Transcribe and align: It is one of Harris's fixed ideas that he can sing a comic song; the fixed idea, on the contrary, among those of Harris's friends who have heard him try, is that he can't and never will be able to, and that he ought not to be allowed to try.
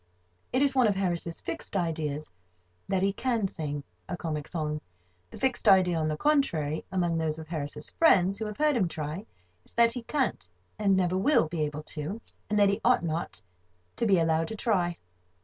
It 0.51 0.63
is 0.63 0.73
one 0.73 0.87
of 0.87 0.95
Harris's 0.95 1.39
fixed 1.41 1.77
ideas 1.77 2.31
that 2.87 3.03
he 3.03 3.13
can 3.13 3.47
sing 3.47 3.83
a 4.09 4.17
comic 4.17 4.47
song; 4.47 4.81
the 5.29 5.37
fixed 5.37 5.67
idea, 5.67 5.99
on 5.99 6.07
the 6.07 6.17
contrary, 6.17 6.83
among 6.91 7.19
those 7.19 7.37
of 7.37 7.47
Harris's 7.47 7.91
friends 7.91 8.39
who 8.39 8.47
have 8.47 8.57
heard 8.57 8.75
him 8.75 8.87
try, 8.87 9.27
is 9.63 9.75
that 9.75 9.91
he 9.91 10.01
can't 10.01 10.49
and 10.79 10.97
never 10.97 11.19
will 11.19 11.47
be 11.47 11.61
able 11.61 11.83
to, 11.83 12.19
and 12.49 12.57
that 12.57 12.69
he 12.69 12.81
ought 12.83 13.03
not 13.03 13.43
to 13.97 14.07
be 14.07 14.17
allowed 14.17 14.47
to 14.47 14.55
try. 14.55 14.97